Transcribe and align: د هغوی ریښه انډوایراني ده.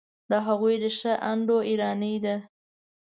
د 0.29 0.31
هغوی 0.45 0.75
ریښه 0.83 1.13
انډوایراني 1.31 2.15
ده. 2.25 2.35